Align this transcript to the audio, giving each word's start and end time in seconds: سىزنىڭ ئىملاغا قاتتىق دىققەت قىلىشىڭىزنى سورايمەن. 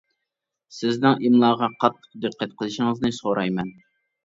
سىزنىڭ 0.77 1.21
ئىملاغا 1.27 1.69
قاتتىق 1.85 2.17
دىققەت 2.25 2.57
قىلىشىڭىزنى 2.65 3.15
سورايمەن. 3.21 3.73